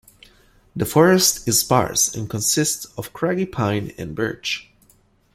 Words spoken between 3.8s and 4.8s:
and birch.